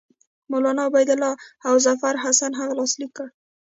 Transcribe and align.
مولنا 0.51 0.81
عبیدالله 0.89 1.33
او 1.67 1.73
ظفرحسن 1.85 2.51
هغه 2.59 2.73
لاسلیک 2.79 3.11
کړه. 3.17 3.29